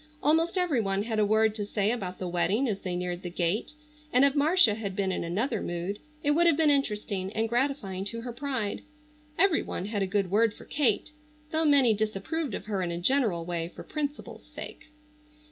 [0.23, 3.29] Almost every one had a word to say about the wedding as they neared the
[3.29, 3.73] gate,
[4.11, 8.03] and if Marcia had been in another mood it would have been interesting and gratifying
[8.05, 8.81] to her pride.
[9.37, 11.11] Every one had a good word for Kate,
[11.51, 14.87] though many disapproved of her in a general way for principle's sake.